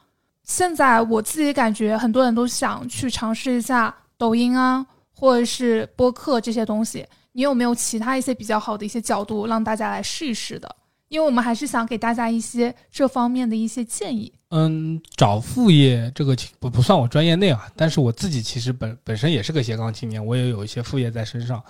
[0.44, 7.08] 现在我自己感觉很多人都想去尝试一下抖音啊，或者是播客这些东西。
[7.34, 10.76] 你有没有其他一些比较好的一些角度让大家来试一试的？
[11.08, 14.32] 因为我们还是想给大家一些这方面的一些建议。
[14.50, 21.62] 嗯，找副业这个不不算我专业内啊，但是我自己其实本本身也是个斜杠青年，我也有一些副业在身上。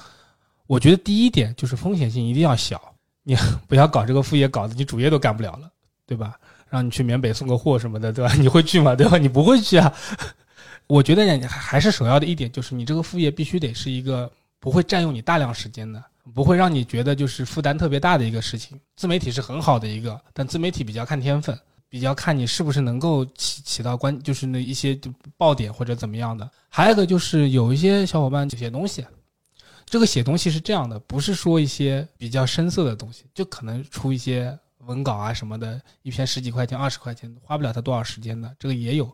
[0.68, 2.80] 我觉得第一点就是风险性一定要小，
[3.24, 3.36] 你
[3.68, 5.70] 不要搞这个副业，搞得你主业都干不了了，
[6.06, 6.36] 对吧？
[6.70, 8.34] 让你去缅北送个货什么的，对吧？
[8.36, 8.96] 你会去吗？
[8.96, 9.18] 对吧？
[9.18, 9.92] 你不会去啊。
[10.88, 16.02] 我觉得还还是首要的一点就是，你这个副业必须得是一个不会占用你大量时间的，
[16.34, 18.80] 不会让你觉得就是负担特别大的一个事情。
[18.96, 24.98] 自媒体是很好的一个，但自媒体比较看天分，比较看你是不是能够起起到关，就是那一些
[25.36, 26.50] 爆点或者怎么样的。
[26.70, 29.06] 还有一个就是有一些小伙伴写东西。
[29.84, 38.56] 这个写东西是这样的，不是说一些比较深色的东西，就可能出一些文稿啊什么的，一篇十几块钱、二十块钱，花不了他多少时间的。
[38.58, 39.14] 这个也有。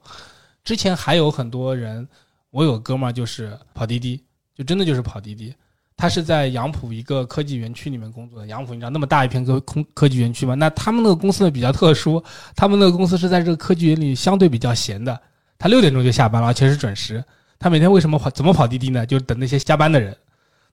[0.64, 2.08] 之前还有很多人，
[2.52, 4.24] 我有哥们儿就是跑滴滴，
[4.58, 5.54] 就真的就是跑滴滴。
[5.96, 8.48] 他是在杨浦一个科技园区里面工作的。
[8.48, 10.54] 杨浦你知道那么大一片科空科技园区吗？
[10.56, 12.24] 那他们那个公司呢比较特殊，
[12.56, 15.20] 他们那个公司是在这个科技园里相对比较闲的。
[15.60, 17.24] 他六点钟就下班了，而且是准时。
[17.60, 18.30] 他每天为什么跑？
[18.30, 19.06] 怎么跑滴滴呢？
[19.06, 20.16] 就是等那些加班的人。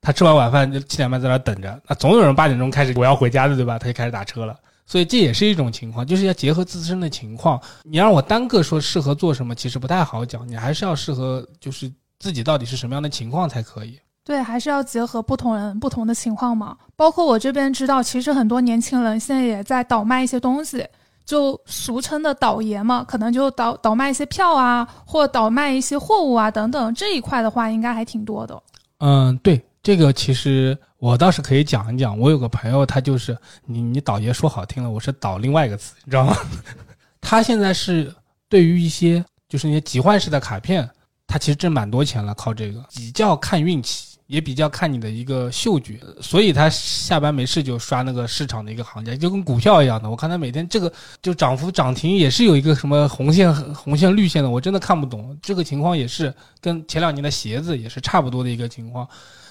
[0.02, 3.78] 他吃完晚饭就七点半在那等着，那总有人八点钟开始我要回家的，对吧？
[3.78, 4.54] 他就开始打车了。
[4.84, 7.58] 所以这也是一种情况，就是要结合自身的情况。
[7.82, 10.46] 你让我单个说适合做什么，其实不太好讲。
[10.46, 13.98] 你还是要适合，就是自己到底是什么样的情况才可以。
[14.24, 16.76] 对，还是要结合不同人不同的情况嘛。
[16.96, 20.86] 包括我这边知道，其实很多年轻人现在也在倒卖一些东西，
[21.24, 26.94] 就俗称的倒爷嘛，可能就倒倒卖一些票啊，或倒卖一些货物啊等等。
[26.94, 28.62] 这一块的话，应该还挺多的。
[28.98, 29.62] 嗯，对。
[29.82, 32.18] 这个其实我倒是可以讲一讲。
[32.18, 36.34] 我有个朋友，他就是你你倒爷说好听了，我是倒另外一个词，你知道吗？
[37.20, 38.10] 他现在是
[38.48, 40.88] 对于一些就是那些集换式的卡片，
[41.34, 44.14] 他其实挣蛮多钱了，靠这个比较看运气。
[44.26, 50.08] 也比较看你的一个嗅觉，所以他下班没事就刷那个市场的一个行价，就跟股票一样的。
[50.08, 55.38] 我看他每天这个就涨幅涨停也是有一个什么红线、红线、绿线的，我真的看不懂。
[55.42, 59.06] 这个情况也是跟前两年的鞋子也是差不多的一个情况。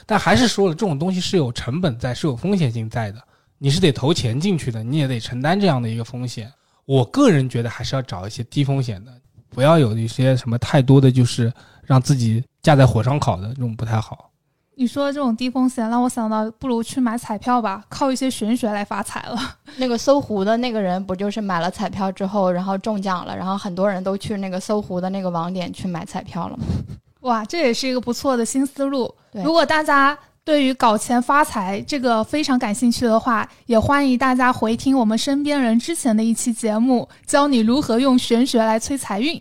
[0.08, 3.22] 但还是说了，这种东西是有成本在，是有风险性在的，
[3.60, 6.52] 你是得投钱进去的，你也得承担这样的一个风险。
[6.86, 9.14] 我个人觉得还是要找一些低风险的，
[9.52, 11.54] 不要有一些什么太多的就是
[11.86, 14.30] 让自己架在火上烤的这种不太好。
[14.76, 19.38] 你说的这种低风险，让我想到不如去买彩票吧，靠一些玄学来发财了。
[19.78, 26.64] 那个搜狐的那个人不就是买了彩票之后，然后中奖了，然后很多人都去那个搜狐的那个网点去买彩票了吗？
[27.22, 29.14] 哇，这也是一个不错的新思路。
[29.32, 39.40] 如果大家对于搞钱发财这个非常感兴趣的话，也欢迎大家回听我们身边人之前的一期节目，教你如何用玄学来催财运。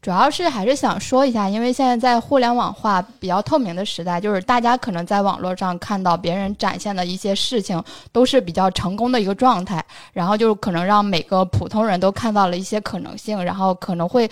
[0.00, 7.82] 主要是还是想说一下，因为现在在互联网化比较透明的时代，就是大家可能在网络上看到别人展现的一些事情，
[8.12, 14.30] 都是比较成功的一个状态，然后就可能让每个普通人都看到了一些可能性，然后可能会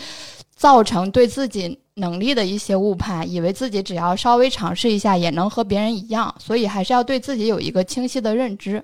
[0.55, 8.83] 造成对自己能力的一些误判，以为自己只要稍微尝试一下也能和别人一样，所以还是要对自己有一个清晰的认知，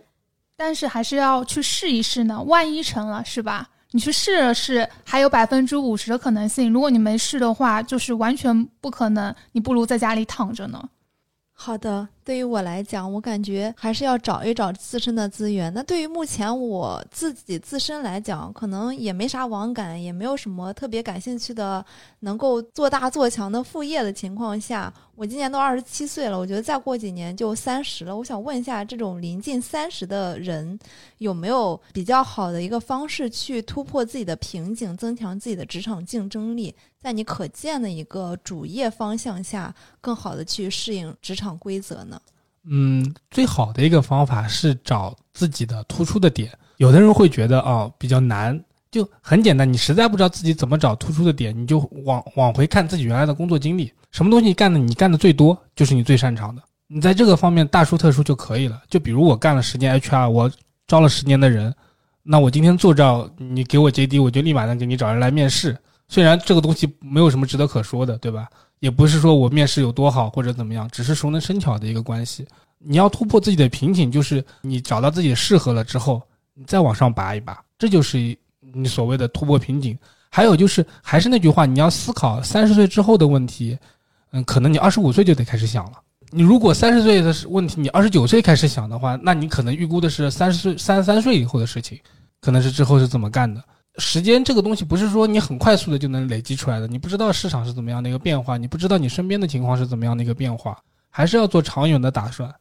[0.57, 3.68] 但是还是要去试一试呢，万一成了，是吧？
[3.93, 6.72] 你去试了试，还有百分之五十的可能性。
[6.72, 9.34] 如果你没试的话，就是完全不可能。
[9.53, 10.82] 你不如在家里躺着呢。
[11.65, 15.73] 好的，对于我来讲，我感觉还是要找一找自身的资源。
[15.73, 21.85] 那对于目前我自己自身来讲，可能也没啥网感，也没有什么特别感兴趣的，
[22.19, 28.17] 能够做大做强的副业的情况下，我今年都二十七岁了，我觉得再过几年就三十了。
[28.17, 30.77] 我想问一下，这种临近三十的人，
[31.19, 36.75] 有没有比较好的一个方式去突破自己的瓶颈，增强自己的职场竞争力？
[37.03, 42.20] 在你可见的一个主业方向下，更好的去适应职场规则呢？
[42.64, 46.57] 嗯，最好的一个方法是找自己的突出的点。
[46.76, 49.70] 有的人会觉得啊比较难，就很简单。
[49.70, 56.62] 你实在不知道自己怎么找突出的点，你就往往回看自己原来的工作经历，什么东西干的你干的最多，就是你最擅长的。
[56.86, 58.80] 你在这个方面大书特书就可以了。
[58.88, 60.48] 就比如我干了十年 HR，我
[60.86, 61.74] 招了十年的人，
[62.22, 65.76] 那我今天做这，你给我 JD，我就立马能给你找人来面试。
[66.13, 68.47] 虽然这个东西没有什么值得可说的，对吧？
[68.81, 72.47] 也不是说我面试有多好或者怎么样，只是熟能生巧的一个关系。
[72.77, 76.21] 你要突破自己的瓶颈，就是你找到自己适合了之后，
[76.53, 78.37] 你再往上拔一拔，这就是
[78.75, 79.99] 你所谓的突破瓶颈。
[80.29, 83.79] 还有就是，还是那句话，你要思考三十岁之后的问题。
[84.33, 85.93] 嗯，可能你二十五岁就得开始想了。
[86.29, 91.99] 你如果三十岁的问题，你二十九岁开始想的话，那你可能预估的是三十岁、三十三岁以后的事情，
[92.43, 93.65] 可能是之后是怎么干的。
[93.99, 100.78] 时间这个东西不是说你很快速的就能累积出来的，你不知道市场是怎么样的一个变化，你不知道你身边的情况是怎么样的一个变化，
[101.11, 102.53] 还是要做长远的打算。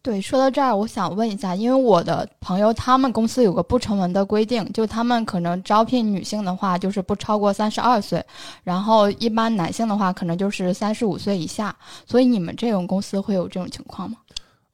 [0.00, 8.24] 对，说到这儿，我想问一下，因为我的朋友他们公司有个不成文的规定，就他们可能招聘女性的话，就是不超过三十二岁，
[8.62, 11.76] 然后一般男性的话，可能就是三十五岁以下。
[12.06, 14.18] 所以你们这种公司会有这种情况吗？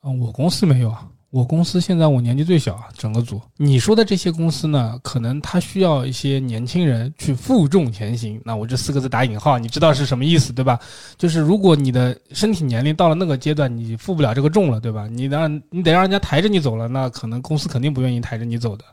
[0.02, 1.08] 嗯，我公司没有啊。
[1.34, 3.40] 我公司现在我年纪最小啊，整个组。
[3.56, 8.40] 你说的这些公司呢，可能它需要一些年轻人去负重前行。
[8.44, 10.78] 那我这四个字打引号，你知道是什么意思对吧？
[11.18, 15.08] 就是如果你的身体年龄到了那个阶段，你负不了这个重了，对吧？
[15.08, 18.84] 你让你得让人家抬着你走了，那可能公司肯定不愿意抬着你走的。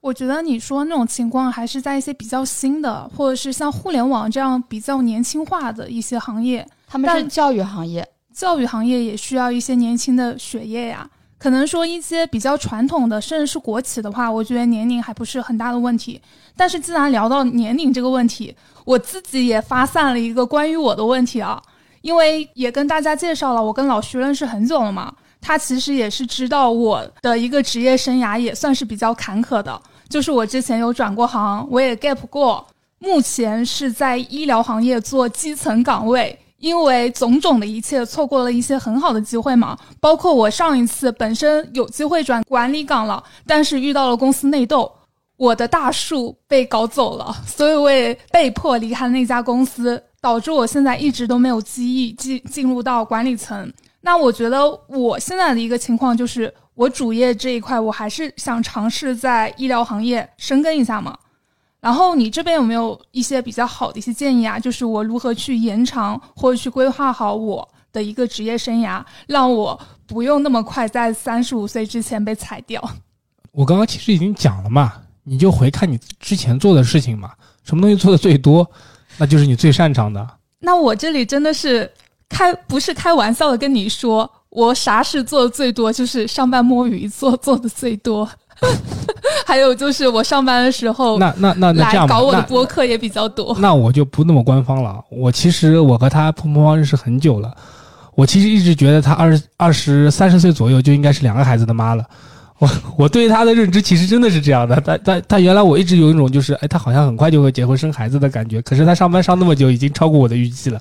[0.00, 6.66] 我觉得你说那种情况还是在一些比较新的，或者是像互联网这样比较年轻化的一些行业。
[6.88, 11.08] 他们是教育行业，教育行业也需要一些年轻的血液呀。
[11.38, 16.20] 可能说一些比较传统的，甚至是国企的话，我觉得年龄还不是很大的问题。
[16.56, 21.62] 但是既然聊到年龄这个问题，我自己也发散了一个关于我的问题啊，
[22.00, 25.12] 因为也跟大家介绍了，我跟老徐认识很久了嘛，
[25.42, 29.78] 他其实也是知道我的一个职业生涯也算是比较坎坷的，
[30.08, 32.66] 就是我之前有转过行，我也 gap 过，
[32.98, 36.38] 目前是在医疗行业做基层岗位。
[36.58, 39.76] 因为种种的一切，错过了一些很好的机会嘛。
[40.00, 44.90] 包括我上一次本身有机会转管理岗了，但是遇到了公司内斗，
[45.36, 53.72] 我的大树被搞走了，所以我也被迫离开那家公司，导致我现在一直都没有机遇进进入到管理层。
[54.00, 61.16] 那我觉得我现在的一个情况就是，我主业这一块，我还是想尝试在医疗行业深耕一下嘛。
[61.80, 64.58] 然后你这边有没有一些比较好的一些建议啊？
[64.58, 72.82] 就是我如何去延长或者去规划好我的一个职业生涯，让我不用那么快在三十五岁之前被裁掉。
[73.52, 78.68] 我刚刚其实已经讲了嘛，你就回看你之前做的事情嘛，什么东西做的最多，
[79.18, 80.28] 那就是你最擅长的。
[80.58, 81.88] 那我这里真的是
[82.28, 88.28] 开不是开玩笑的跟你说，我啥事做的最多，就是上班摸鱼做做的最多。
[89.46, 93.56] 还有就是我上班的时候，那那那那这样搞我的播客也比较多。
[93.60, 95.02] 那我就不那么官方了。
[95.10, 97.54] 我其实我和他碰碰方认识很久了。
[98.14, 102.04] 我其实一直觉得他二十二十三十岁左右就应该是两个孩子的妈了。
[102.58, 104.74] 我我对他的认知其实真的是这样的。
[104.80, 108.62] 他他他原来我一直有一种就是哎，他好像很快就会结婚生孩子的感觉。
[108.62, 110.80] 可是他上班上那么久，已经超过我的预期了。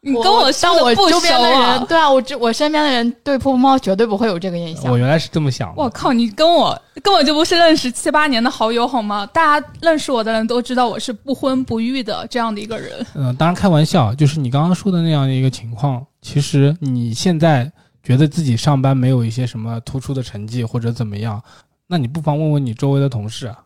[0.00, 4.90] 你跟我当我周边的人，对啊，我这我身边的人对噗噗猫绝对不会有这个印象。
[4.90, 5.74] 我原来是这么想的。
[5.76, 9.26] 我靠，你跟我根本就不是认识七八年的好友好吗？
[9.26, 13.04] 大家认识我的人都知道我是不婚不育的这样的一个人。
[13.14, 16.04] 嗯，当然开玩笑，就是你刚刚说的那样的一个情况。
[16.22, 17.70] 其实你现在
[18.02, 21.42] 觉得自己上班没有一些什么突出的成绩或者怎么样，
[21.86, 23.58] 那你不妨问问你周围的同事啊。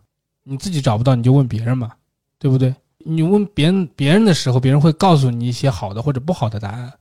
[0.44, 1.90] 你自己找不到你就问别人嘛，
[2.38, 2.74] 对不对？
[3.04, 6.92] 你问别人别人的时候，别人会告诉你一些好的或者不好的答案，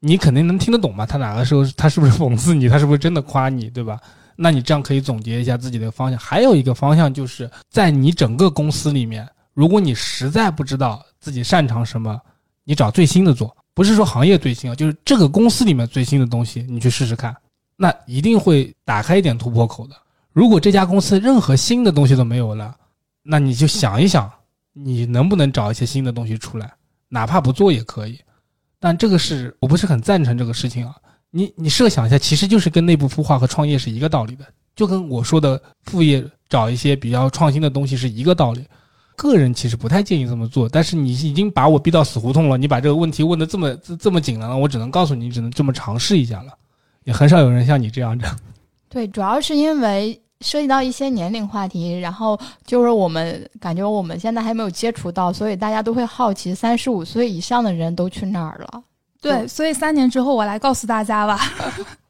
[0.00, 1.06] 你肯定能听得懂吧？
[1.06, 2.68] 他哪个时候他是不是讽刺你？
[2.68, 3.70] 他是不是真的夸你？
[3.70, 4.00] 对吧？
[4.36, 6.18] 那你这样可以总结一下自己的方向。
[6.18, 12.20] 还有一个方向就是在你整个公司里面，如果你实在不知道自己擅长什么，
[12.64, 17.34] 你找最新的做，不是说行业最新啊，就是这个公司里面最新的东西，你去试试看，
[17.76, 19.94] 那一定会打开一点突破口的。
[20.32, 22.74] 如果这家公司任何新的东西都没有了，
[23.22, 24.30] 那你就想一想。
[24.74, 26.70] 你能不能找一些新的东西出来？
[27.08, 28.20] 哪怕不做也可以，
[28.78, 30.94] 但这个是我不是很赞成这个事情啊。
[31.30, 34.44] 你你设想一下，其实就是跟内部孵化和创业是一个道理的，
[34.76, 38.64] 就跟我说的副业找一些比较创新的东西是一个道理。
[39.16, 46.52] 个人其实不太建议这么做，但是你已经把我逼到死胡同了，你把这个问题问的这么这么紧了，我只能告诉你，只能这么尝试一下了。
[47.04, 48.36] 也很少有人像你这样的。
[48.88, 58.82] 对，主要是因为涉及到一些年龄话题，然后就是我们感觉我们现在还没有接触到，所以大家都会好奇三十五岁以上的人都去哪儿了。
[59.22, 61.40] 对，所以三年之后我来告诉大家吧。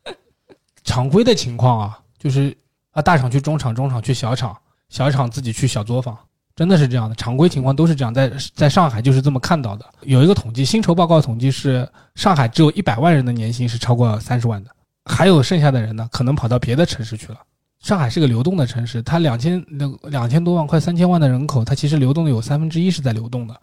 [0.83, 2.55] 常规的情况啊，就是
[2.91, 4.55] 啊，大厂去中厂，中厂去小厂，
[4.89, 6.19] 小厂自己去小作坊，
[6.57, 7.15] 真的是这样的。
[7.15, 9.87] 常规情况都是这样，在在上海就是这么看到的。
[10.03, 14.71] 有一个统计，薪酬报告统计是上海只有一百万人的年薪是超过三十万的。
[15.05, 17.39] 还有剩下的人呢，可能跑到别的城市去了。
[17.85, 23.55] 上海是个流动的城市，它两千两两千多万，快三千万的人口，它其实流动的有三分之一是在流动的。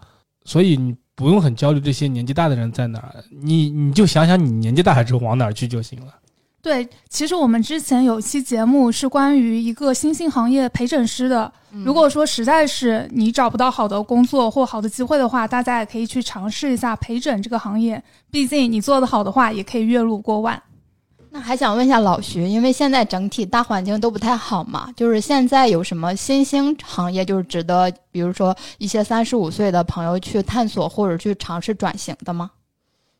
[0.45, 6.13] 所以你不用很焦虑这些年纪大的人在哪儿，你你就想想你年纪大了之后往哪儿去就行了。
[6.61, 11.51] 对，其实我们之前有期节目是关于一个新兴行业陪诊师的。
[11.83, 18.03] 如果说实在是你找不到好的工作或好的机会的话，大家也可以去尝试一下陪诊这个行业。
[18.29, 20.61] 毕竟你做得好的话，也可以月入过万。
[21.33, 32.51] 那还想问一下老徐，因为现在整体大环境都不太好嘛，就是现在有什么新兴行业，就是值得，比如说一些三十五岁的朋友去探索或者去尝试转型的吗？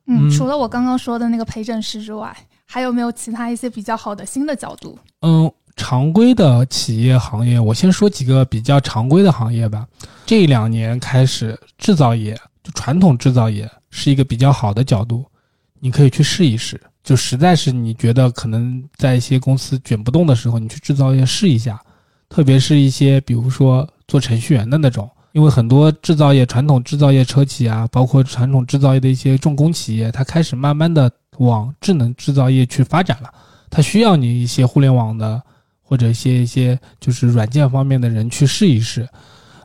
[0.08, 2.36] 嗯，除了我刚刚说的那个陪诊师之外，
[2.66, 5.00] 还有没有其他一些比较好的新的角度？
[5.22, 9.88] 嗯，常规的企业行业，我先说几个比较常规的行业吧。
[10.26, 15.24] 这两年开始，制造业就传统制造业是一个比较好的角度，
[15.80, 16.78] 你可以去试一试。
[17.04, 21.82] 就实在是你觉得可能在一些公司卷不动的时候，你去制造业试一下，
[22.30, 33.34] 特别是一些比如说做程序员的那种，因为很多制造业、传统制造业车企啊，包括传统制造业的一些重工企业，它开始慢慢的往智能制造业去发展了，
[33.70, 35.42] 它需要你一些互联网的
[35.82, 39.08] 或者一些一些就是软件方面的人去试一试。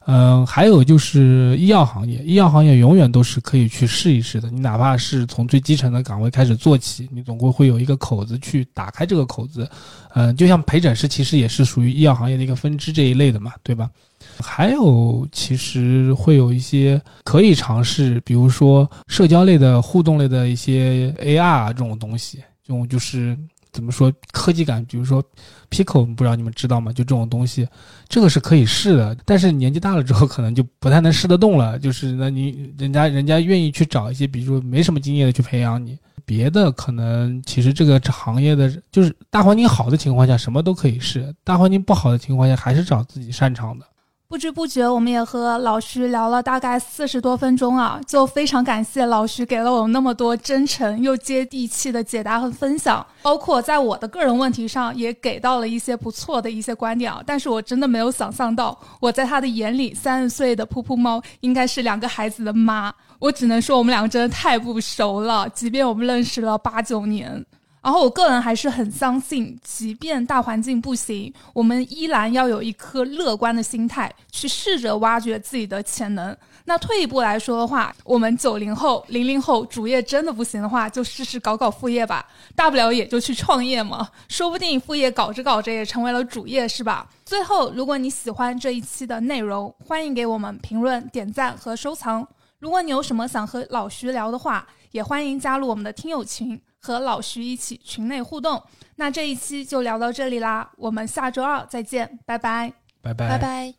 [0.08, 4.48] 嗯，还有就是医药行业，医药行业永远都是可以去试一试的。
[4.50, 9.68] 你哪怕是从最基层的岗位开始做起，你总归会有一个口子去打开这个口子。
[10.14, 13.90] 嗯，就像陪诊师，其实也是属于医药行业的一个分支这一类的嘛，对吧？
[14.38, 23.36] 还有，其实会有一些可以尝试，比如说社交类的、互动类的一些 AR 这种东西，这种就是。
[23.76, 24.82] 怎么说科技感？
[24.86, 25.22] 比如说
[25.68, 26.90] ，Pico，不知道你们知道吗？
[26.90, 27.68] 就这种东西，
[28.08, 29.14] 这个是可以试的。
[29.26, 31.78] 但是年纪大了之后，可能就不太能试得动了。
[31.78, 35.98] 就是那你人家人家愿意去找一些，比如说没什么经验的去培养你。
[36.24, 43.86] 别的可能其实这个行业的就是大环境好的情况下，什么都可以试；大环境不好的情况下，还是找自己擅长的。
[44.28, 57.22] 不知不觉，我们也和老徐聊了大概四十多分钟啊，就非常感谢老徐给了我们那么多真诚又接地气的解答和分享，包括在我的个人问题上也给到了一些不错的一些观点啊。
[57.24, 62.92] 但是我真的没有想象到，我在他的眼里，三十岁的噗噗猫应该是两个孩子的妈。
[63.20, 67.46] 我只能说，我们两个真的太不熟了，即便我们认识了八九年。
[67.86, 76.36] 然后我个人还是很相信，即便大环境不行，我们依然要有一颗乐观的心态，去试着挖掘自己的潜能。
[76.64, 82.26] 那退一步来说的话，我们九零后、零零后主业真的不行的话，就试试搞搞副业吧，
[82.56, 87.08] 大不了也就去创业嘛，说不定副业搞着搞着也成为了主业，是吧？
[87.24, 92.26] 最后，如果你喜欢这一期的内容，欢迎给我们评论、点赞和收藏。
[92.58, 96.60] 如果你有什么想和老徐聊的话，也欢迎加入我们的听友群。
[96.85, 98.61] 和老徐一起群内互动，
[98.95, 103.73] 那这一期就聊到这里啦，我们下周二再见，拜拜，拜拜，拜拜。